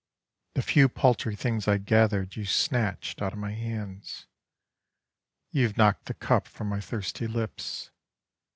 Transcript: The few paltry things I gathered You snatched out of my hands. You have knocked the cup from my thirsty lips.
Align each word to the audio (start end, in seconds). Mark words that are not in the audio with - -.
The 0.55 0.63
few 0.63 0.89
paltry 0.89 1.35
things 1.35 1.67
I 1.67 1.77
gathered 1.77 2.35
You 2.35 2.43
snatched 2.43 3.21
out 3.21 3.33
of 3.33 3.37
my 3.37 3.51
hands. 3.51 4.25
You 5.51 5.61
have 5.67 5.77
knocked 5.77 6.05
the 6.05 6.15
cup 6.15 6.47
from 6.47 6.69
my 6.69 6.81
thirsty 6.81 7.27
lips. 7.27 7.91